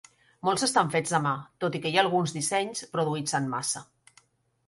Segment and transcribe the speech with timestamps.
[0.47, 1.33] Molts estan fets a mà,
[1.65, 3.85] tot i que hi ha alguns dissenys produïts en massa.